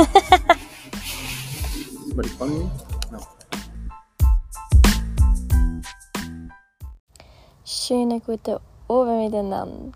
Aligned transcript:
Soll 2.14 2.24
ich 2.24 2.32
fangen? 2.32 2.70
Ja. 3.12 3.18
Schönen 7.64 8.22
guten 8.22 8.56
Abend 8.88 9.24
miteinander. 9.24 9.92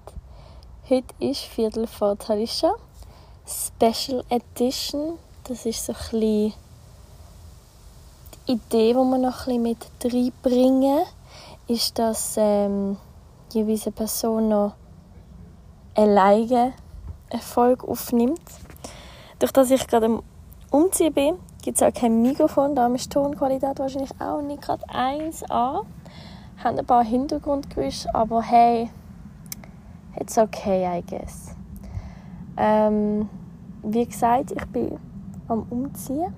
Heute 0.91 1.15
ist 1.21 1.41
Viertel 1.41 1.87
vor 1.87 2.19
Talisha. 2.19 2.75
Special 3.47 4.23
Edition. 4.29 5.19
Das 5.45 5.65
ist 5.65 5.87
so 5.87 5.93
ein 5.93 5.99
bisschen 5.99 6.21
die 6.21 6.53
Idee, 8.53 8.93
die 8.93 8.95
wir 8.95 9.19
noch 9.19 9.47
ein 9.47 9.63
mit 9.63 9.79
reinbringen, 10.05 11.07
ist, 11.67 11.99
dass 11.99 12.35
ähm, 12.37 12.99
jeweils 13.53 13.87
eine 13.87 13.93
Person 13.93 14.51
noch 14.51 14.75
alleine 15.95 16.75
eine 17.31 17.41
Folge 17.41 17.89
aufnimmt. 17.89 18.43
Durch 19.39 19.53
dass 19.53 19.71
ich 19.71 19.87
gerade 19.87 20.07
am 20.07 20.23
Umziehen 20.71 21.13
bin, 21.13 21.35
gibt 21.63 21.81
es 21.81 21.83
auch 21.83 21.93
kein 21.93 22.23
Mikrofon, 22.23 22.75
da 22.75 22.87
ist 22.89 23.07
die 23.07 23.09
Tonqualität 23.11 23.79
wahrscheinlich 23.79 24.11
auch 24.21 24.43
nicht 24.43 24.63
gerade 24.63 24.85
1A. 24.87 25.85
Haben 26.63 26.79
ein 26.79 26.87
paar 26.87 27.05
Hintergrundgeräusche, 27.05 28.15
aber 28.15 28.43
hey, 28.43 28.91
it's 30.19 30.39
okay, 30.39 30.99
I 30.99 31.03
guess. 31.03 31.55
Ähm, 32.57 33.29
wie 33.83 34.07
gesagt, 34.07 34.53
ich 34.53 34.65
bin 34.67 34.99
am 35.49 35.67
Umziehen. 35.71 36.33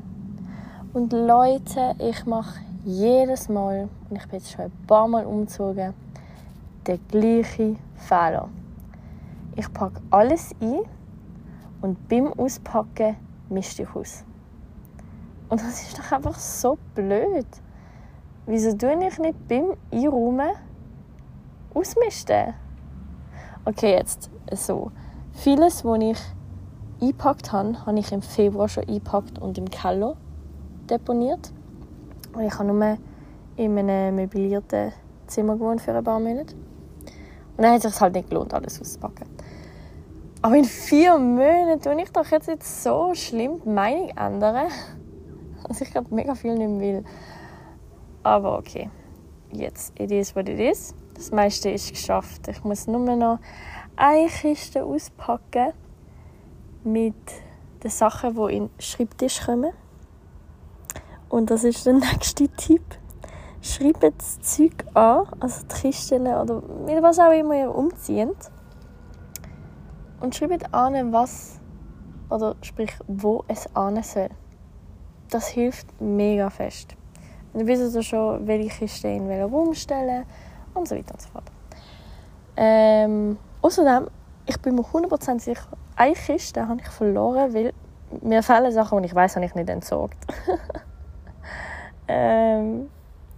Und 0.93 1.13
Leute, 1.13 1.95
ich 1.99 2.25
mache 2.25 2.61
jedes 2.85 3.49
Mal, 3.49 3.89
und 4.09 4.17
ich 4.17 4.27
bin 4.29 4.39
jetzt 4.39 4.53
schon 4.53 4.67
ein 4.67 4.73
paar 4.87 5.07
Mal 5.07 5.27
umgezogen, 5.27 5.93
den 6.87 7.01
gleichen 7.09 7.79
Fehler. 7.97 8.49
Ich 9.57 9.71
packe 9.73 10.01
alles 10.10 10.55
ein 10.60 10.81
und 11.80 12.09
beim 12.09 12.32
Auspacken 12.32 13.16
mischt 13.49 13.79
ich 13.79 13.95
aus. 13.95 14.24
Und 15.49 15.60
das 15.60 15.82
ist 15.82 15.99
doch 15.99 16.13
einfach 16.13 16.38
so 16.38 16.79
blöd. 16.95 17.46
Wieso 18.46 18.77
tue 18.77 18.93
ich 19.07 19.19
nicht 19.19 19.49
beim 19.49 19.74
Einräumen 19.93 20.51
ausmisten? 21.74 22.54
Okay, 23.65 23.93
jetzt 23.93 24.30
so. 24.52 24.91
Vieles, 25.32 25.85
was 25.85 26.01
ich 26.01 26.19
eingepackt 27.01 27.52
habe, 27.52 27.87
habe 27.87 27.99
ich 27.99 28.10
im 28.13 28.23
Februar 28.23 28.69
schon 28.69 28.85
eingepackt 28.85 29.38
und 29.38 29.59
im 29.59 29.69
Keller 29.71 30.16
deponiert. 30.88 31.52
Und 32.32 32.43
ich 32.43 32.59
habe 32.59 32.73
nur 32.73 32.99
in 33.57 33.79
einem 33.79 34.16
möblierten 34.16 34.93
Zimmer 35.27 35.54
gewohnt 35.54 35.80
für 35.80 35.95
ein 35.95 36.04
paar 36.04 36.21
Monate. 36.21 36.54
Und 37.57 37.63
dann 37.63 37.73
hat 37.73 37.85
es 37.85 37.93
sich 37.93 38.01
halt 38.01 38.15
nicht 38.15 38.29
gelohnt, 38.29 38.52
alles 38.52 38.80
auszupacken. 38.80 39.35
Aber 40.47 40.55
in 40.55 40.65
vier 40.65 41.19
Monaten 41.19 41.80
tue 41.80 42.01
ich 42.01 42.13
doch 42.13 42.27
jetzt 42.27 42.85
so 42.85 43.13
schlimm 43.15 43.61
die 43.65 43.69
Meinung 43.69 44.11
ändern, 44.11 44.71
dass 45.66 45.80
ich 45.80 45.93
gerade 45.93 46.15
mega 46.15 46.37
viel 46.37 46.55
nicht 46.55 46.80
will. 46.80 47.05
Aber 48.23 48.57
okay, 48.57 48.88
jetzt, 49.51 49.99
it 49.99 50.13
is 50.13 50.37
what 50.37 50.49
it 50.49 50.61
is. 50.61 50.95
Das 51.15 51.33
meiste 51.33 51.71
ist 51.71 51.91
geschafft. 51.91 52.47
Ich 52.47 52.63
muss 52.63 52.87
nur 52.87 53.16
noch 53.16 53.41
eine 53.97 54.29
Kiste 54.29 54.85
auspacken 54.85 55.73
mit 56.85 57.16
den 57.83 57.91
Sachen, 57.91 58.37
die 58.37 58.57
in 58.57 58.69
den 58.69 58.71
Schreibtisch 58.81 59.45
kommen. 59.45 59.73
Und 61.29 61.51
das 61.51 61.65
ist 61.65 61.85
der 61.87 61.93
nächste 62.13 62.47
Tipp. 62.51 62.85
Schreibt 63.63 64.05
das 64.05 64.41
Zeug 64.43 64.84
an, 64.94 65.27
also 65.41 65.66
die 65.66 65.75
Kisten 65.75 66.25
oder 66.25 66.62
mit 66.87 67.03
was 67.03 67.19
auch 67.19 67.33
immer 67.33 67.59
ihr 67.59 67.75
umzieht. 67.75 68.37
Und 70.21 70.34
schreibt 70.34 70.72
an, 70.72 71.12
was 71.12 71.61
oder 72.31 72.56
sprich, 72.62 72.93
wo 73.06 73.44
es 73.49 73.69
an 73.75 74.03
soll. 74.03 74.31
Das 75.31 75.49
hilft 75.49 76.00
mega 76.00 76.50
fest. 76.50 76.97
Dann 77.53 77.66
wisst 77.66 77.94
ihr 77.94 78.03
schon, 78.03 78.47
welche 78.47 78.69
Kiste 78.69 79.09
in 79.09 79.28
welchen 79.28 79.53
Raum 79.53 79.75
stellen 79.75 80.25
und 80.75 80.88
so 80.88 80.97
weiter 80.97 81.15
und 81.15 81.22
so 81.22 81.28
fort. 81.28 81.44
Ähm, 82.56 83.38
außerdem, 83.62 84.09
ich 84.47 84.60
bin 84.60 84.75
mir 84.75 84.82
100% 84.82 85.41
sicher, 85.41 85.66
eine 85.97 86.15
Kiste 86.15 86.66
habe 86.66 86.81
ich 86.81 86.88
verloren, 86.88 87.53
weil 87.55 87.72
mir 88.22 88.43
fehlen 88.43 88.72
Sachen, 88.72 89.03
die 89.03 89.06
ich 89.06 89.15
weiß, 89.15 89.37
habe 89.37 89.47
ich 89.47 89.55
nicht 89.55 89.69
entsorgt. 89.69 90.16
ähm, 92.09 92.88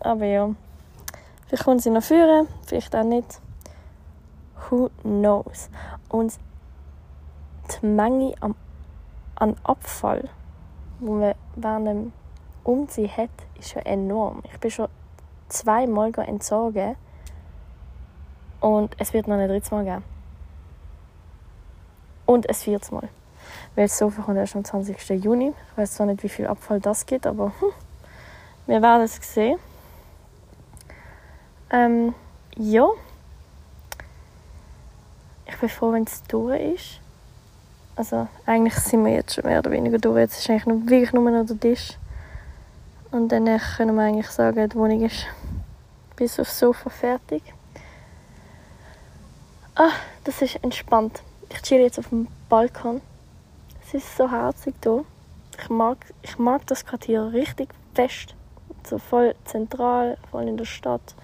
aber 0.01 0.25
ja, 0.25 0.51
vielleicht 1.47 1.65
kommen 1.65 1.79
sie 1.79 1.91
noch 1.91 2.03
führen, 2.03 2.49
vielleicht 2.67 2.95
auch 2.95 3.05
nicht. 3.05 3.41
Who 4.69 4.91
knows? 5.03 5.71
Und 6.09 6.35
die 7.69 7.87
Menge 7.87 8.35
an, 8.41 8.55
an 9.37 9.57
Abfall, 9.63 10.29
die 11.01 11.05
man 11.05 11.35
während 11.57 11.87
dem 11.87 12.13
Umziehen 12.65 13.17
hat, 13.17 13.31
ist 13.59 13.75
ja 13.75 13.83
enorm. 13.83 14.43
Ich 14.53 14.59
bin 14.59 14.71
schon 14.71 14.89
zweimal 15.49 16.13
entsorgen 16.19 16.97
und 18.61 18.95
es 18.99 19.13
wird 19.13 19.29
noch 19.29 19.37
ein 19.37 19.49
drittes 19.49 19.71
Mal 19.71 19.85
geben. 19.85 20.05
Und 22.27 22.49
ein 22.49 22.55
viertes 22.55 22.91
Mal. 22.91 23.09
Weil 23.75 23.87
das 23.87 23.97
Sofa 23.97 24.23
kommt 24.23 24.37
erst 24.37 24.57
am 24.57 24.65
20. 24.65 25.25
Juni. 25.25 25.55
Ich 25.71 25.79
weiß 25.79 25.95
zwar 25.95 26.07
nicht, 26.07 26.23
wie 26.23 26.29
viel 26.29 26.47
Abfall 26.47 26.81
das 26.81 27.07
gibt, 27.07 27.27
aber 27.27 27.53
hm, 27.61 27.71
wir 28.67 28.83
werden 28.83 29.03
es 29.03 29.15
sehen. 29.17 29.59
Ähm, 31.71 32.15
ja. 32.57 32.89
Ich 35.47 35.57
bin 35.59 35.69
froh, 35.69 35.93
wenn 35.93 36.05
es 36.05 36.23
durch 36.25 36.61
ist. 36.75 37.01
Also 37.99 38.29
eigentlich 38.47 38.77
sind 38.77 39.05
wir 39.05 39.13
jetzt 39.13 39.35
schon 39.35 39.45
mehr 39.45 39.59
oder 39.59 39.73
weniger 39.73 39.99
durch. 39.99 40.19
Jetzt 40.19 40.39
ist 40.39 40.49
eigentlich 40.49 40.67
noch, 40.67 40.89
wirklich 40.89 41.13
nur 41.13 41.29
noch 41.29 41.45
der 41.45 41.59
Tisch. 41.59 41.99
Und 43.11 43.33
dann 43.33 43.47
können 43.77 43.97
wir 43.97 44.03
eigentlich 44.03 44.29
sagen, 44.29 44.69
die 44.69 44.77
Wohnung 44.77 45.05
ist 45.05 45.27
bis 46.15 46.39
aufs 46.39 46.61
Sofa 46.61 46.91
fertig. 46.91 47.43
Ah, 49.75 49.91
das 50.23 50.41
ist 50.43 50.63
entspannt. 50.63 51.23
Ich 51.49 51.61
chill 51.63 51.81
jetzt 51.81 51.99
auf 51.99 52.11
dem 52.11 52.29
Balkon. 52.49 53.01
Es 53.85 53.95
ist 53.95 54.17
so 54.17 54.31
herzig 54.31 54.77
hier. 54.81 55.05
Ich 55.61 55.69
mag, 55.69 55.99
ich 56.23 56.39
mag 56.39 56.65
das 56.69 56.87
Quartier 56.87 57.33
richtig 57.33 57.71
fest. 57.95 58.37
So 58.89 58.99
voll 58.99 59.35
zentral, 59.45 60.19
voll 60.31 60.47
in 60.47 60.57
der 60.57 60.67
Stadt. 60.67 61.17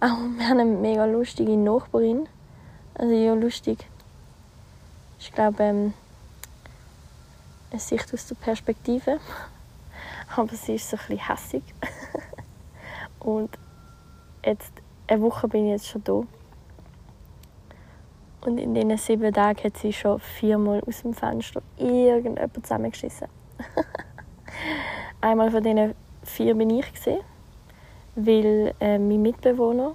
Auch 0.00 0.16
wir 0.38 0.48
haben 0.48 0.58
eine 0.58 0.64
mega 0.64 1.04
lustige 1.04 1.54
Nachbarin. 1.54 2.30
Also 2.94 3.12
ja, 3.12 3.34
lustig. 3.34 3.86
Ich 5.18 5.32
glaube, 5.32 5.62
ähm, 5.62 5.94
eine 7.70 7.80
Sicht 7.80 8.12
aus 8.14 8.26
der 8.26 8.36
Perspektive. 8.36 9.18
Aber 10.36 10.54
sie 10.54 10.74
ist 10.74 10.88
so 10.88 10.96
ein 11.08 11.18
hässig. 11.18 11.62
Und 13.20 13.58
jetzt, 14.44 14.72
eine 15.06 15.20
Woche 15.22 15.48
bin 15.48 15.66
ich 15.66 15.72
jetzt 15.72 15.88
schon 15.88 16.04
da. 16.04 16.22
Und 18.42 18.58
in 18.58 18.74
diesen 18.74 18.96
sieben 18.96 19.32
Tagen 19.32 19.64
hat 19.64 19.76
sie 19.76 19.92
schon 19.92 20.20
viermal 20.20 20.80
aus 20.86 21.02
dem 21.02 21.12
Fenster 21.12 21.60
irgendjemand 21.76 22.54
zusammengeschissen. 22.54 23.28
Einmal 25.20 25.50
von 25.50 25.62
diesen 25.62 25.94
vier 26.22 26.54
bin 26.54 26.70
ich 26.70 26.92
gesehen, 26.92 27.20
weil 28.14 28.74
äh, 28.80 28.98
mein 28.98 29.20
Mitbewohner 29.22 29.94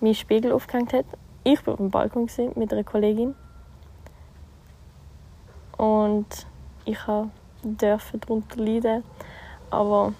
meinen 0.00 0.14
Spiegel 0.14 0.52
aufgehängt 0.52 0.92
hat. 0.92 1.06
Ich 1.42 1.66
war 1.66 1.72
auf 1.72 1.78
dem 1.78 1.90
Balkon 1.90 2.28
mit 2.54 2.72
einer 2.72 2.84
Kollegin 2.84 3.34
und 5.78 6.26
ich 6.84 6.98
durfte 7.62 8.18
darunter 8.18 8.56
leiden, 8.56 9.02
aber 9.70 10.12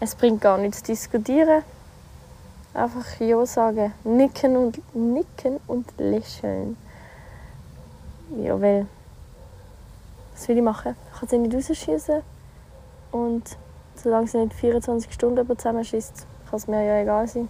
es 0.00 0.16
bringt 0.16 0.40
gar 0.40 0.58
nichts 0.58 0.78
zu 0.78 0.92
diskutieren. 0.92 1.62
Einfach 2.74 3.20
Ja 3.20 3.46
sagen, 3.46 3.92
nicken 4.02 4.56
und 4.56 4.94
nicken 4.94 5.60
und 5.68 5.86
lächeln. 5.98 6.76
Ja, 8.36 8.60
weil 8.60 8.86
was 10.32 10.48
will 10.48 10.56
ich 10.56 10.62
machen? 10.64 10.96
Ich 11.12 11.20
kann 11.20 11.28
sie 11.28 11.38
nicht 11.38 11.54
rausschießen 11.54 12.22
und 13.12 13.56
solange 13.94 14.26
sie 14.26 14.38
nicht 14.38 14.54
24 14.54 15.12
Stunden 15.12 15.46
zusammenschießt, 15.46 16.26
kann 16.48 16.56
es 16.56 16.66
mir 16.66 16.84
ja 16.84 17.02
egal 17.02 17.28
sein. 17.28 17.48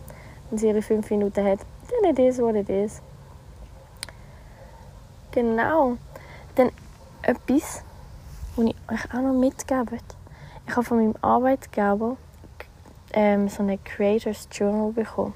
Wenn 0.50 0.58
sie 0.58 0.68
ihre 0.68 0.82
5 0.82 1.08
Minuten 1.10 1.46
hat, 1.46 1.60
dann 1.90 2.10
it 2.10 2.18
is 2.18 2.38
what 2.38 2.54
it 2.54 2.68
is. 2.68 3.00
Genau. 5.32 5.96
Dann 6.54 6.70
etwas, 7.22 7.82
was 8.56 8.66
ich 8.66 8.76
euch 8.90 9.14
auch 9.14 9.22
noch 9.22 9.32
mitgeben. 9.34 10.00
Ich 10.66 10.76
habe 10.76 10.84
von 10.84 10.98
meinem 10.98 11.14
Arbeitgeber 11.20 12.16
ähm, 13.12 13.48
so 13.48 13.62
eine 13.62 13.78
Creators 13.78 14.48
Journal 14.52 14.92
bekommen. 14.92 15.34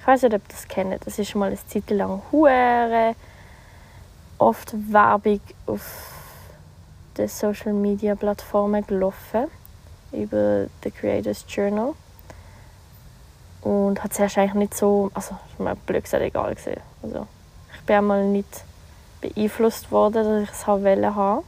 Ich 0.00 0.06
weiß 0.06 0.22
nicht, 0.22 0.34
ob 0.34 0.42
ihr 0.42 0.48
das 0.48 0.68
kennt. 0.68 1.06
Das 1.06 1.18
ist 1.18 1.34
mal 1.34 1.46
eine 1.46 1.66
Zeit 1.66 1.90
lang 1.90 2.22
hure 2.30 3.14
oft 4.38 4.74
Werbung 4.92 5.40
auf 5.66 6.12
den 7.16 7.28
Social 7.28 7.72
Media 7.72 8.14
Plattformen 8.14 8.86
gelaufen 8.86 9.46
über 10.12 10.66
den 10.84 10.94
Creators 10.94 11.44
Journal 11.48 11.94
und 13.66 14.04
hat 14.04 14.14
zuerst 14.14 14.38
eigentlich 14.38 14.54
nicht 14.54 14.74
so, 14.74 15.10
also 15.12 15.34
ist 15.50 15.58
mir 15.58 15.74
blöd 15.74 16.04
gesagt 16.04 16.22
egal 16.22 16.54
gesehen. 16.54 16.80
Also 17.02 17.26
ich 17.74 17.84
bin 17.84 17.96
einmal 17.96 18.24
nicht 18.24 18.62
beeinflusst 19.20 19.90
worden, 19.90 20.22
dass 20.22 20.42
ich 20.44 20.50
es 20.50 20.66
haben 20.68 20.84
wollte 20.84 21.42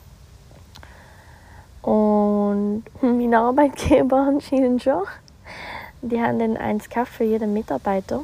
Und 1.88 2.82
mein 3.02 3.34
Arbeitgeber 3.34 4.16
anscheinend 4.28 4.82
schon. 4.82 5.04
Die 6.02 6.20
haben 6.20 6.40
dann 6.40 6.56
eins 6.56 6.88
gekauft 6.88 7.12
für 7.12 7.22
jeden 7.22 7.52
Mitarbeiter. 7.52 8.22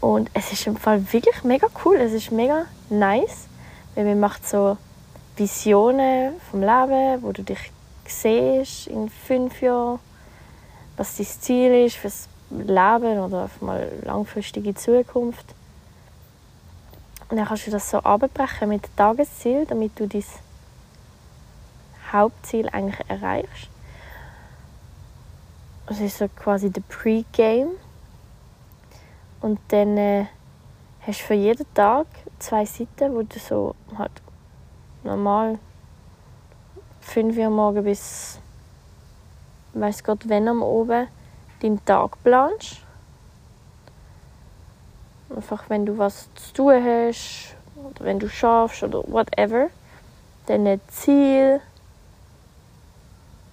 Und 0.00 0.28
es 0.34 0.52
ist 0.52 0.66
im 0.66 0.76
Fall 0.76 1.12
wirklich 1.12 1.44
mega 1.44 1.68
cool. 1.84 1.94
Es 1.96 2.12
ist 2.12 2.32
mega 2.32 2.64
nice, 2.90 3.46
weil 3.94 4.06
man 4.06 4.18
macht 4.18 4.44
so 4.46 4.76
Visionen 5.36 6.32
vom 6.50 6.62
Leben, 6.62 7.22
wo 7.22 7.30
du 7.30 7.44
dich 7.44 7.70
siehst 8.06 8.88
in 8.88 9.08
fünf 9.08 9.62
Jahren, 9.62 10.00
was 10.96 11.16
dein 11.16 11.26
Ziel 11.26 11.86
ist 11.86 11.96
fürs 11.96 12.28
Leben 12.58 13.18
oder 13.18 13.44
auf 13.44 13.60
mal 13.60 13.90
langfristige 14.02 14.74
Zukunft. 14.74 15.54
Und 17.28 17.36
dann 17.36 17.46
kannst 17.46 17.66
du 17.66 17.70
das 17.70 17.90
so 17.90 17.98
abbrechen 17.98 18.68
mit 18.68 18.88
Tagesziel, 18.96 19.66
damit 19.66 19.98
du 19.98 20.06
dein 20.06 20.24
Hauptziel 22.12 22.68
eigentlich 22.68 23.00
erreichst. 23.08 23.68
Das 25.86 26.00
ist 26.00 26.18
so 26.18 26.28
quasi 26.28 26.70
der 26.70 26.82
Pre-Game. 26.82 27.70
Und 29.40 29.58
dann 29.68 29.98
äh, 29.98 30.26
hast 31.00 31.20
du 31.20 31.24
für 31.24 31.34
jeden 31.34 31.66
Tag 31.74 32.06
zwei 32.38 32.64
Seiten, 32.64 33.14
wo 33.14 33.22
du 33.22 33.38
so 33.38 33.74
halt 33.96 34.12
normal 35.02 35.58
5 37.00 37.36
Uhr 37.36 37.50
morgen 37.50 37.84
bis 37.84 38.38
weiß 39.74 40.02
Gott 40.02 40.28
wenn 40.28 40.48
am 40.48 40.62
oben 40.62 41.08
deinen 41.64 41.84
Tag 41.84 42.22
planst. 42.22 42.80
Einfach 45.34 45.68
wenn 45.68 45.86
du 45.86 45.98
was 45.98 46.28
zu 46.34 46.52
tun 46.54 46.84
hast 46.84 47.56
oder 47.76 48.04
wenn 48.04 48.18
du 48.18 48.28
schaffst 48.28 48.82
oder 48.82 49.02
whatever. 49.06 49.70
Ein 50.46 50.80
Ziel 50.88 51.60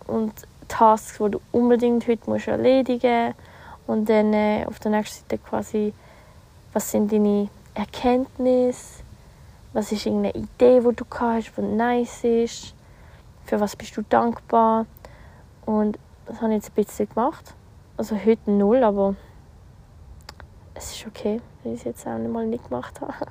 und 0.07 0.33
Tasks, 0.67 1.17
die 1.17 1.31
du 1.31 1.41
unbedingt 1.51 2.07
heute 2.07 2.29
musst 2.29 2.47
erledigen 2.47 3.27
musst. 3.27 3.37
Und 3.87 4.09
dann 4.09 4.33
äh, 4.33 4.65
auf 4.67 4.79
der 4.79 4.91
nächsten 4.91 5.21
Seite 5.21 5.37
quasi, 5.37 5.93
was 6.73 6.91
sind 6.91 7.11
deine 7.11 7.49
Erkenntnisse, 7.73 9.03
was 9.73 9.91
ist 9.91 10.05
irgendeine 10.05 10.35
Idee, 10.35 10.81
die 10.81 10.95
du 10.95 11.05
hast, 11.09 11.53
die 11.57 11.61
nice 11.61 12.23
ist, 12.23 12.73
für 13.45 13.59
was 13.59 13.75
bist 13.75 13.95
du 13.97 14.01
dankbar. 14.03 14.85
Und 15.65 15.97
das 16.25 16.41
habe 16.41 16.51
ich 16.51 16.57
jetzt 16.57 16.69
ein 16.69 16.83
bisschen 16.83 17.09
gemacht. 17.09 17.53
Also 17.97 18.15
heute 18.15 18.49
null, 18.49 18.83
aber 18.83 19.15
es 20.73 20.95
ist 20.95 21.07
okay, 21.07 21.41
wenn 21.63 21.73
ich 21.73 21.81
es 21.81 21.85
jetzt 21.85 22.07
auch 22.07 22.17
nicht 22.17 22.31
mal 22.31 22.45
nicht 22.45 22.67
gemacht 22.67 22.99
habe. 23.01 23.13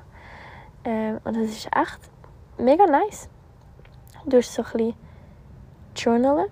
Ähm, 0.83 1.19
und 1.25 1.35
das 1.37 1.43
ist 1.43 1.67
echt 1.67 1.99
mega 2.57 2.87
nice. 2.87 3.29
Du 4.25 4.37
hast 4.37 4.51
so 4.51 4.63
ein 4.63 4.71
bisschen 4.71 4.95
journalen. 5.95 6.47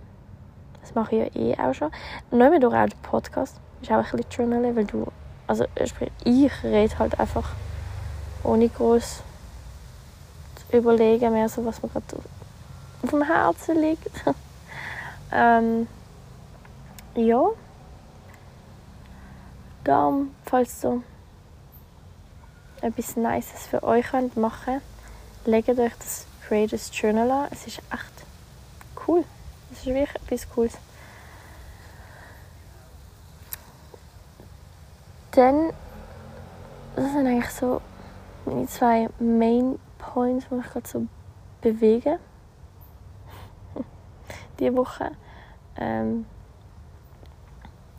Das 0.81 0.93
mache 0.93 1.15
ich 1.15 1.33
ja 1.33 1.41
eh 1.41 1.57
auch 1.57 1.73
schon. 1.73 1.91
Dann 2.29 2.61
durch 2.61 2.75
auch 2.75 2.85
den 2.85 3.01
Podcast 3.01 3.59
ist 3.81 3.91
auch 3.91 3.95
ein 3.95 4.03
bisschen 4.03 4.29
journalen, 4.29 4.75
weil 4.75 4.85
du, 4.85 5.07
also 5.47 5.65
ich 5.75 6.63
rede 6.63 6.99
halt 6.99 7.19
einfach 7.19 7.55
ohne 8.43 8.69
groß 8.69 9.23
zu 10.69 10.77
überlegen, 10.77 11.33
mehr 11.33 11.49
so, 11.49 11.65
was 11.65 11.81
mir 11.81 11.89
gerade 11.89 12.17
auf 13.01 13.09
dem 13.09 13.23
Herzen 13.23 13.81
liegt. 13.81 14.11
ähm, 15.31 15.87
ja. 17.15 17.49
Darum, 19.89 20.35
falls 20.45 20.81
du 20.81 21.01
etwas 22.79 23.15
Nices 23.15 23.65
für 23.65 23.81
euch 23.81 24.05
könnt 24.05 24.37
machen 24.37 24.81
legt 25.45 25.67
euch 25.67 25.93
das 25.97 26.27
Creators 26.47 26.91
Journal 26.93 27.31
an. 27.31 27.47
Es 27.49 27.65
ist 27.65 27.79
echt 27.91 29.07
cool. 29.07 29.25
Es 29.71 29.79
ist 29.79 29.85
wirklich 29.87 30.13
etwas 30.13 30.47
Cooles. 30.51 30.77
Dann, 35.31 35.73
das 36.95 37.11
sind 37.11 37.25
eigentlich 37.25 37.49
so 37.49 37.81
meine 38.45 38.67
zwei 38.67 39.09
Main 39.17 39.79
Points, 39.97 40.45
die 40.51 40.53
mich 40.53 40.67
gerade 40.67 40.87
so 40.87 41.07
bewegen. 41.61 42.19
Diese 44.59 44.75
Woche. 44.75 45.13
Ähm, 45.77 46.27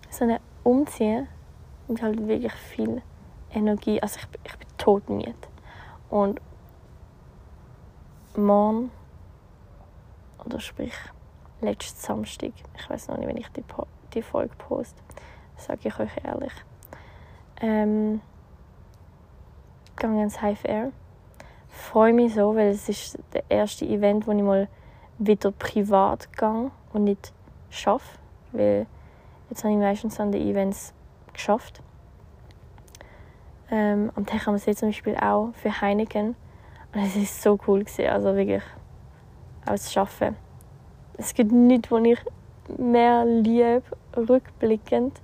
so 0.09 0.23
eine 0.23 0.39
Umziehen 0.63 1.27
und 1.91 2.01
halt 2.03 2.27
wirklich 2.29 2.53
viel 2.53 3.03
Energie. 3.53 4.01
Also 4.01 4.21
ich, 4.21 4.29
ich 4.45 4.57
bin 4.57 4.69
todmüde. 4.79 5.35
Und 6.09 6.41
morgen, 8.37 8.93
oder 10.45 10.61
sprich 10.61 10.95
letzten 11.61 12.01
Samstag, 12.01 12.53
ich 12.77 12.89
weiß 12.89 13.09
noch 13.09 13.19
nicht, 13.19 13.29
wenn 13.29 13.37
ich 13.37 13.49
die, 13.49 13.65
die 14.15 14.23
Folge 14.23 14.55
poste, 14.57 15.03
sage 15.57 15.89
ich 15.89 15.99
euch 15.99 16.13
ehrlich, 16.25 16.53
ähm, 17.61 18.21
gegangen 19.97 20.21
ins 20.21 20.41
Hive 20.41 20.67
Air. 20.67 20.93
Freue 21.69 22.13
mich 22.13 22.35
so, 22.35 22.55
weil 22.55 22.69
es 22.69 22.89
ist 22.89 23.19
das 23.33 23.43
erste 23.49 23.85
Event, 23.85 24.29
wo 24.29 24.33
ich 24.33 24.43
mal 24.43 24.69
wieder 25.19 25.51
privat 25.51 26.33
gehe 26.37 26.71
und 26.93 27.05
nicht 27.05 27.33
schaffe, 27.69 28.19
weil 28.53 28.87
jetzt 29.51 29.65
habe 29.65 29.75
ich 29.75 29.81
meistens 29.81 30.21
an 30.21 30.31
den 30.31 30.43
Events 30.43 30.95
geschafft. 31.33 31.83
Ähm, 33.71 34.11
am 34.17 34.27
Tech 34.27 34.47
haben 34.47 34.65
wir 34.65 34.77
zum 34.77 34.89
Beispiel 34.89 35.17
auch 35.17 35.53
für 35.55 35.81
Heineken 35.81 36.35
und 36.93 37.01
es 37.01 37.15
ist 37.17 37.43
so 37.43 37.59
cool 37.67 37.85
gewesen, 37.85 38.07
also 38.07 38.35
wirklich 38.35 38.63
auch 39.63 39.73
das 39.73 39.93
Schaffen. 39.93 40.37
Es 41.17 41.35
gibt 41.35 41.53
nichts, 41.53 41.91
was 41.91 42.03
ich 42.03 42.19
mehr 42.79 43.25
liebe, 43.25 43.83
rückblickend, 44.17 45.21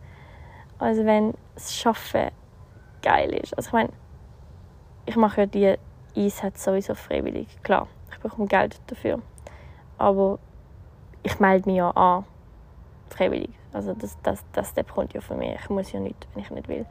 als 0.79 0.99
wenn 0.99 1.35
das 1.55 1.75
Schaffen 1.75 2.31
geil 3.03 3.33
ist. 3.35 3.57
Also 3.57 3.69
ich 3.69 3.73
meine, 3.73 3.91
ich 5.07 5.17
mache 5.17 5.43
ja 5.43 5.47
die 5.47 5.77
Einsätze 6.17 6.71
sowieso 6.71 6.95
freiwillig. 6.95 7.49
Klar, 7.63 7.89
ich 8.11 8.19
bekomme 8.19 8.49
Geld 8.49 8.81
dafür. 8.87 9.21
Aber 9.99 10.39
ich 11.23 11.41
melde 11.41 11.69
mich 11.69 11.79
ja 11.79 11.91
an. 11.91 12.25
Freiwillig. 13.09 13.51
Also 13.77 13.93
das, 13.93 14.17
das, 14.23 14.43
das 14.53 14.73
der 14.73 14.85
kommt 14.85 15.13
ja 15.13 15.21
von 15.21 15.37
mir. 15.37 15.55
Ich 15.57 15.69
muss 15.69 15.93
ja 15.93 16.01
nicht, 16.01 16.27
wenn 16.33 16.43
ich 16.43 16.51
nicht 16.51 16.67
will. 16.67 16.87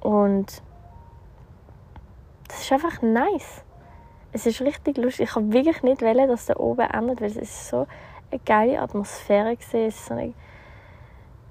Und 0.00 0.62
das 2.48 2.60
ist 2.60 2.72
einfach 2.72 3.00
nice. 3.00 3.62
Es 4.32 4.46
ist 4.46 4.60
richtig 4.60 4.96
lustig. 4.96 5.28
Ich 5.28 5.36
habe 5.36 5.52
wirklich 5.52 5.84
nicht 5.84 6.02
wollen, 6.02 6.28
dass 6.28 6.46
der 6.46 6.58
oben 6.58 6.90
endet, 6.90 7.20
weil 7.20 7.30
es 7.30 7.36
ist 7.36 7.68
so 7.68 7.86
eine 8.32 8.40
geile 8.44 8.80
Atmosphäre 8.80 9.50
war. 9.50 9.52
Es 9.52 9.72
war 9.72 9.90
so 9.90 10.14
eine, 10.14 10.34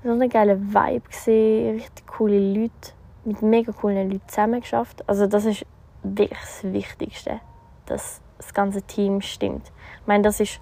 so 0.03 0.12
eine 0.12 0.27
geile 0.27 0.60
Vibe. 0.60 1.08
Gewesen. 1.08 1.75
Richtig 1.75 2.06
coole 2.06 2.39
Leute. 2.39 2.92
Mit 3.24 3.42
mega 3.42 3.72
coolen 3.72 4.12
Leuten 4.12 4.27
zusammen 4.27 4.60
geschafft. 4.60 5.08
Also 5.08 5.27
das 5.27 5.46
ist 5.46 5.65
wirklich 6.03 6.42
das 6.42 6.63
Wichtigste, 6.65 7.39
dass 7.86 8.20
das 8.36 8.53
ganze 8.53 8.82
Team 8.82 9.22
stimmt. 9.22 9.72
Ich 10.01 10.08
meine, 10.08 10.24
das 10.24 10.42
ist 10.42 10.60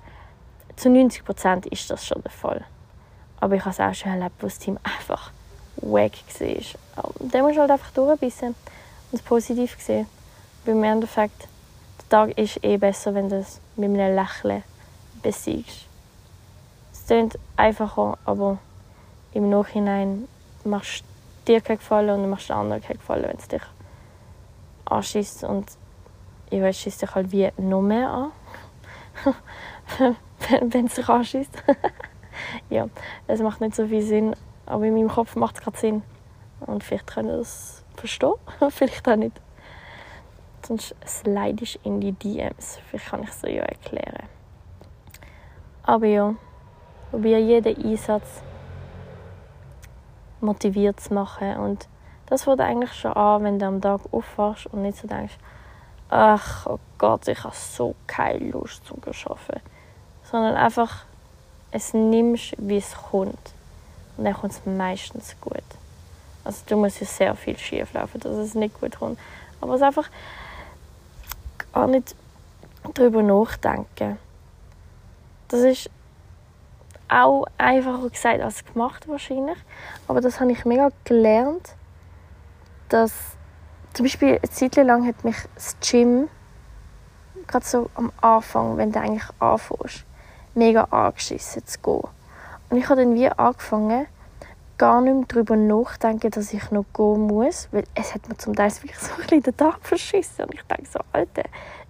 zu 0.82 0.90
90 0.90 1.24
Prozent 1.24 1.66
ist 1.68 1.92
das 1.92 2.08
schon 2.08 2.24
der 2.24 2.32
Fall. 2.32 2.66
Aber 3.40 3.56
ich 3.56 3.62
habe 3.62 3.70
es 3.70 3.80
auch 3.80 3.94
schon 3.94 4.14
erlebt, 4.14 4.36
wo 4.40 4.48
das 4.48 4.58
Team 4.58 4.80
einfach 4.84 5.32
wack 5.76 6.14
war. 6.40 7.14
Dann 7.20 7.42
musst 7.44 7.56
du 7.56 7.62
halt 7.62 7.72
einfach 7.72 7.92
durchbissen 7.92 8.50
und 8.50 9.14
es 9.14 9.22
positiv 9.22 9.78
sehen. 9.80 10.08
Weil 10.66 10.76
im 10.76 10.84
Endeffekt, 10.84 11.48
der 12.00 12.10
Tag 12.10 12.38
ist 12.38 12.64
eh 12.64 12.78
besser, 12.78 13.14
wenn 13.14 13.30
du 13.30 13.38
es 13.38 13.62
mit 13.76 13.92
einem 13.92 14.16
Lächeln 14.16 14.64
besiegst. 15.22 15.86
Es 16.94 17.06
klingt 17.06 17.38
einfacher, 17.58 18.18
aber 18.26 18.58
im 19.34 19.52
Nachhinein 19.52 20.28
machst 20.64 21.04
du 21.46 21.54
dir 21.54 21.62
keinen 21.62 21.78
Gefallen 21.78 22.24
und 22.24 22.30
machst 22.30 22.50
den 22.50 22.56
anderen 22.56 22.82
keinen 22.82 22.98
Gefallen, 22.98 23.26
wenn 23.26 23.38
es 23.38 23.48
dich 23.48 23.62
anschießt. 24.86 25.44
Und 25.44 25.68
ich 26.50 26.60
weiß, 26.60 26.76
schießt 26.80 27.04
dich 27.04 27.14
halt 27.14 27.32
wie 27.32 27.52
noch 27.58 27.82
mehr 27.82 28.10
an. 28.10 28.32
wenn 30.62 30.86
es 30.86 30.96
sich 30.96 31.08
anschießt. 31.08 31.64
ja, 32.70 32.88
es 33.28 33.42
macht 33.42 33.62
nicht 33.62 33.76
so 33.76 33.88
viel 33.88 34.02
Sinn, 34.02 34.36
aber 34.66 34.86
in 34.86 34.94
meinem 34.94 35.10
Kopf 35.10 35.36
macht 35.36 35.58
es 35.58 35.62
gerade 35.62 35.78
Sinn. 35.78 36.04
Und 36.62 36.84
vielleicht 36.84 37.08
könnt 37.08 37.30
ihr 37.30 37.38
das 37.38 37.84
verstehen, 37.96 38.34
vielleicht 38.70 39.08
auch 39.08 39.16
nicht. 39.16 39.40
Sonst 40.66 40.96
slide 41.06 41.64
ich 41.64 41.80
in 41.84 42.00
die 42.00 42.12
DMs. 42.12 42.80
Vielleicht 42.88 43.10
kann 43.10 43.24
ich 43.24 43.30
es 43.30 43.42
ja 43.42 43.64
erklären. 43.64 44.28
Aber 45.84 46.06
ja, 46.06 46.36
probiere 47.10 47.40
jeden 47.40 47.84
Einsatz 47.84 48.44
motiviert 50.40 51.00
zu 51.00 51.14
machen. 51.14 51.58
Und 51.58 51.88
das 52.28 52.44
fängt 52.44 52.62
eigentlich 52.62 52.94
schon 52.94 53.14
an, 53.14 53.44
wenn 53.44 53.60
du 53.60 53.66
am 53.66 53.82
Tag 53.82 54.02
aufwachst 54.12 54.68
und 54.68 54.84
nicht 54.84 54.98
so 54.98 55.08
denkst, 55.08 55.38
ach 56.10 56.68
oh 56.68 56.80
Gott, 56.98 57.28
ich 57.28 57.44
habe 57.44 57.56
so 57.56 57.96
keine 58.06 58.52
Lust 58.52 58.86
zu 58.86 58.96
arbeiten. 59.26 59.62
Sondern 60.32 60.56
einfach 60.56 61.06
es 61.72 61.94
nimmst, 61.94 62.54
wie 62.58 62.78
es 62.78 62.94
kommt. 62.94 63.54
Und 64.18 64.26
dann 64.26 64.34
kommt 64.34 64.54
es 64.54 64.62
meistens 64.66 65.36
gut. 65.42 65.64
Also 66.44 66.64
du 66.68 66.78
musst 66.78 67.00
ja 67.00 67.08
sehr 67.08 67.36
viel 67.36 67.58
schief 67.58 67.94
laufen, 67.94 68.20
dass 68.20 68.36
es 68.38 68.56
nicht 68.56 68.80
gut 68.80 68.98
kommt. 68.98 69.20
Aber 69.60 69.76
es 69.76 69.82
einfach 69.82 70.10
gar 71.74 71.88
nicht 71.88 72.16
darüber 72.94 73.22
nachdenken. 73.22 74.18
Das 75.48 75.62
ist 75.62 75.90
auch 77.08 77.46
einfacher 77.58 78.10
gesagt 78.10 78.42
als 78.42 78.66
gemacht 78.66 79.08
wahrscheinlich. 79.08 79.58
Aber 80.08 80.22
das 80.22 80.40
habe 80.40 80.52
ich 80.52 80.66
mega 80.66 80.90
gelernt, 81.04 81.76
dass 82.90 83.14
zum 83.94 84.06
Beispiel 84.06 84.40
eine 84.42 84.50
Zeit 84.50 84.76
lang 84.78 85.06
hat 85.06 85.24
mich 85.24 85.36
das 85.56 85.76
Gym 85.82 86.30
gerade 87.48 87.66
so 87.66 87.90
am 87.96 88.12
Anfang, 88.22 88.78
wenn 88.78 88.92
du 88.92 89.00
eigentlich 89.00 89.28
anfängst, 89.40 90.06
mega 90.53 90.84
angeschissen 90.86 91.65
zu 91.65 91.79
gehen. 91.79 92.10
Und 92.70 92.77
ich 92.77 92.89
habe 92.89 93.01
dann 93.01 93.15
wie 93.15 93.29
angefangen, 93.29 94.08
gar 94.77 95.00
nicht 95.01 95.13
mehr 95.13 95.25
darüber 95.27 95.55
nachdenken, 95.55 96.31
dass 96.31 96.53
ich 96.53 96.72
noch 96.72 96.86
gehen 96.96 97.27
muss, 97.27 97.67
weil 97.72 97.84
es 97.93 98.15
hat 98.15 98.27
mir 98.27 98.38
zum 98.38 98.55
Teil 98.55 98.72
wirklich 98.72 98.98
so 98.98 99.12
ein 99.29 99.41
den 99.41 99.55
Tag 99.55 99.79
verschissen 99.81 100.46
und 100.46 100.55
ich 100.55 100.63
denke 100.63 100.89
so, 100.89 101.00
Alter, 101.12 101.43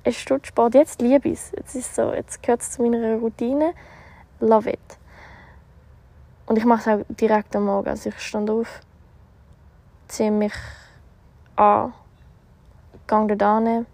es 0.04 0.18
Stunde 0.18 0.46
Sport, 0.46 0.74
jetzt 0.74 1.02
liebe 1.02 1.30
ich 1.30 1.36
es. 1.36 1.52
Jetzt, 1.56 1.76
ist 1.76 1.96
so, 1.96 2.14
jetzt 2.14 2.42
gehört 2.44 2.62
es 2.62 2.72
zu 2.72 2.82
meiner 2.82 3.16
Routine, 3.16 3.74
love 4.40 4.70
it. 4.70 4.80
Und 6.48 6.58
ich 6.58 6.66
mache 6.66 6.82
es 6.82 7.00
auch 7.00 7.06
direkt 7.16 7.56
am 7.56 7.66
Morgen, 7.66 7.88
also 7.88 8.10
ich 8.10 8.20
stand 8.20 8.50
auf, 8.50 8.82
ziehe 10.10 10.32
mich 10.32 10.54
an, 11.56 11.94
gehe 13.08 13.38
da 13.38 13.60
hin, 13.60 13.86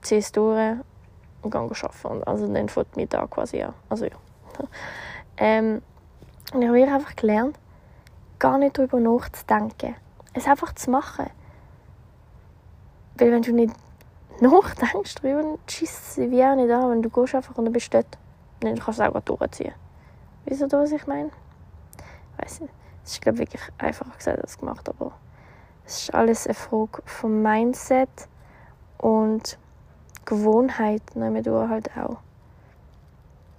ziehe 0.00 0.18
es 0.18 0.32
durch 0.32 0.78
und 1.42 1.50
gehe 1.50 1.60
arbeiten. 1.60 2.24
Also 2.24 2.52
dann 2.52 2.68
fängt 2.68 2.96
mein 2.96 3.08
Tag 3.08 3.30
quasi 3.30 3.62
an. 3.62 3.74
Also 3.88 4.06
ja. 4.06 4.12
ähm, 5.36 5.82
und 6.52 6.62
ich 6.62 6.68
habe 6.68 6.82
einfach 6.82 7.16
gelernt, 7.16 7.58
gar 8.38 8.58
nicht 8.58 8.78
darüber 8.78 9.00
nachzudenken. 9.00 9.94
Es 10.34 10.46
einfach 10.46 10.74
zu 10.74 10.90
machen. 10.90 11.26
Weil 13.16 13.32
wenn 13.32 13.42
du 13.42 13.52
nicht 13.52 13.74
nachdenkst 14.40 15.16
darüber, 15.16 15.58
schießt 15.68 16.14
sie 16.14 16.30
wie 16.30 16.44
auch 16.44 16.56
nicht 16.56 16.70
an, 16.70 16.90
wenn 16.90 17.02
du 17.02 17.10
gehst 17.10 17.34
einfach 17.34 17.56
und 17.56 17.64
dann 17.64 17.72
bist 17.72 17.92
du 17.92 17.98
dort. 17.98 18.18
Dann 18.60 18.78
kannst 18.78 19.00
du 19.00 19.04
es 19.04 19.14
auch 19.14 19.20
durchziehen. 19.20 19.74
Wieso 20.44 20.66
du, 20.66 20.78
was 20.78 20.92
ich 20.92 21.06
meine? 21.06 21.30
Ich 22.32 22.44
weiß 22.44 22.60
nicht. 22.60 22.74
Es 23.04 23.12
ist, 23.12 23.20
glaube 23.20 23.42
ich, 23.42 23.52
wirklich 23.52 23.62
einfacher 23.78 24.16
gesagt 24.16 24.40
als 24.40 24.58
gemacht, 24.58 24.88
aber 24.88 25.12
es 25.84 26.02
ist 26.02 26.14
alles 26.14 26.46
eine 26.46 26.54
Frage 26.54 27.02
vom 27.04 27.42
Mindset 27.42 28.28
und 28.98 29.58
Gewohnheit 30.24 31.02
nehmen 31.14 31.44
halt 31.68 31.90
auch. 31.96 32.18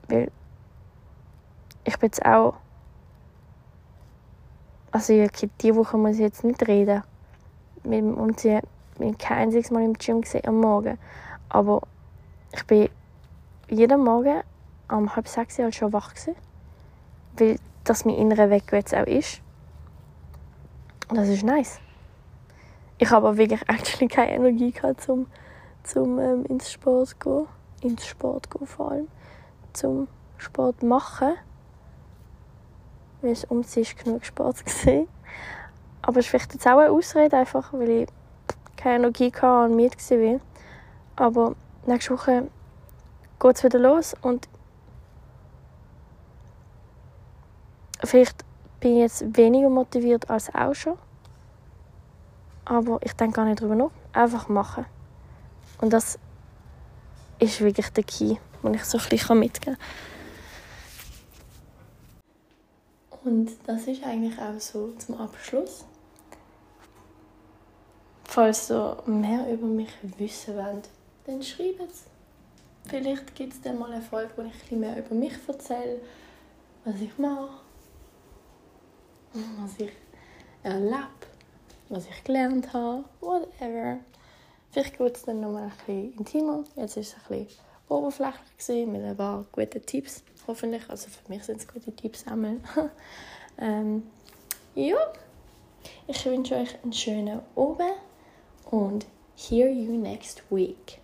Weil 0.07 0.31
ich 1.83 1.97
bin 1.97 2.07
jetzt 2.07 2.25
auch 2.25 2.55
also 4.93 5.27
die 5.61 5.75
Woche 5.75 5.97
muss 5.97 6.13
ich 6.13 6.19
jetzt 6.19 6.43
nicht 6.43 6.67
reden. 6.67 7.01
Wir 7.83 7.97
haben 7.97 8.13
uns 8.13 8.43
kein 8.43 9.37
einziges 9.37 9.71
Mal 9.71 9.83
im 9.83 9.93
Gym 9.93 10.21
gesehen 10.21 10.45
am 10.45 10.61
Morgen. 10.61 10.99
Aber 11.49 11.81
ich 12.51 12.63
bin 12.67 12.89
jeden 13.69 14.03
Morgen 14.03 14.43
um 14.91 15.15
halb 15.15 15.27
sechs 15.27 15.57
halt 15.57 15.73
schon 15.73 15.91
wach 15.93 16.13
gewesen, 16.13 16.35
weil 17.37 17.55
das 17.83 18.05
mein 18.05 18.15
innerer 18.17 18.51
Weg 18.51 18.71
jetzt 18.71 18.93
auch 18.93 19.07
ist. 19.07 19.41
Und 21.09 21.17
das 21.17 21.27
ist 21.27 21.43
nice. 21.43 21.79
Ich 22.99 23.09
habe 23.09 23.27
aber 23.27 23.37
wirklich 23.37 23.61
actually 23.67 24.07
keine 24.07 24.33
Energie 24.35 24.71
gehabt, 24.71 25.01
zum, 25.01 25.25
zum 25.83 26.19
ähm, 26.19 26.45
ins 26.45 26.71
Sport 26.71 27.19
gehen. 27.19 27.47
Ins 27.81 28.05
Sport 28.05 28.49
gehen 28.49 28.67
vor 28.67 28.91
allem. 28.91 29.07
Zum 29.73 30.07
Sport 30.37 30.83
machen 30.83 31.33
weil 33.23 33.31
es 33.31 33.45
um 33.45 33.63
sich 33.63 33.95
genug 33.95 34.25
Sport 34.25 34.63
gesehen. 34.65 35.07
Aber 36.01 36.19
es 36.19 36.25
ist 36.25 36.29
vielleicht 36.29 36.53
jetzt 36.53 36.67
auch 36.67 36.77
eine 36.77 36.91
Ausrede, 36.91 37.37
einfach 37.37 37.73
weil 37.73 37.89
ich 37.89 38.07
keine 38.75 38.95
Energie 39.05 39.31
hatte 39.31 39.71
und 39.71 39.75
müde 39.77 39.97
war. 39.97 40.39
Aber 41.15 41.55
nächste 41.85 42.13
Woche 42.13 42.49
geht 43.39 43.55
es 43.55 43.63
wieder 43.63 43.79
los 43.79 44.13
und 44.21 44.47
vielleicht 48.03 48.43
bin 48.81 48.93
ich 48.93 48.99
jetzt 48.99 49.37
weniger 49.37 49.69
motiviert 49.69 50.29
als 50.29 50.53
auch 50.53 50.75
schon. 50.75 50.97
Aber 52.65 52.99
ich 53.01 53.13
denke 53.13 53.37
gar 53.37 53.45
nicht 53.45 53.61
darüber 53.61 53.75
nach. 53.75 53.91
Einfach 54.11 54.49
machen. 54.49 54.85
Und 55.79 55.91
das 55.91 56.17
ist 57.39 57.61
wirklich 57.61 57.89
der 57.89 58.03
Key, 58.03 58.35
den 58.63 58.73
ich 58.73 58.83
so 58.85 58.97
ein 58.97 59.09
bisschen 59.09 59.39
mitgeben 59.39 59.77
kann. 59.77 59.87
Und 63.23 63.51
das 63.65 63.87
ist 63.87 64.03
eigentlich 64.03 64.37
auch 64.37 64.59
so 64.59 64.93
zum 64.97 65.19
Abschluss. 65.19 65.85
Falls 68.25 68.69
ihr 68.71 68.97
mehr 69.05 69.51
über 69.51 69.67
mich 69.67 69.91
wissen 70.17 70.55
wollt, 70.55 70.89
dann 71.25 71.41
schreibt 71.41 71.81
es. 71.81 72.03
Vielleicht 72.87 73.35
gibt 73.35 73.53
es 73.53 73.61
dann 73.61 73.79
mal 73.79 73.91
eine 73.91 74.01
Folge, 74.01 74.33
wo 74.35 74.41
ich 74.41 74.71
ein 74.71 74.79
mehr 74.79 74.97
über 74.97 75.15
mich 75.15 75.33
erzähle, 75.47 76.01
was 76.83 76.99
ich 76.99 77.17
mache, 77.17 77.49
was 79.33 79.71
ich 79.77 79.91
erlebe, 80.63 81.07
was 81.89 82.07
ich 82.07 82.23
gelernt 82.23 82.73
habe, 82.73 83.05
whatever. 83.21 83.99
Vielleicht 84.73 84.99
wird 84.99 85.15
es 85.15 85.23
dann 85.23 85.39
noch 85.39 85.51
mal 85.51 85.63
ein 85.63 85.69
bisschen 85.69 86.13
intimer. 86.17 86.63
Jetzt 86.75 86.95
war 86.95 87.01
es 87.01 87.13
ein 87.13 87.45
bisschen 87.45 87.59
oberflächlich 87.89 88.87
mit 88.87 89.03
ein 89.03 89.15
paar 89.15 89.45
guten 89.51 89.85
Tipps 89.85 90.23
hoffentlich. 90.47 90.89
Also 90.89 91.09
für 91.09 91.31
mich 91.31 91.43
sind 91.43 91.59
es 91.59 91.67
gute 91.67 91.91
Tipps 91.95 92.21
sammeln. 92.21 92.63
ähm, 93.59 94.01
ja, 94.73 94.97
ich 96.07 96.25
wünsche 96.25 96.55
euch 96.55 96.75
einen 96.81 96.91
schönen 96.91 97.41
Abend 97.55 97.81
und 98.71 99.05
hear 99.35 99.69
you 99.69 99.95
next 99.95 100.41
week. 100.49 101.02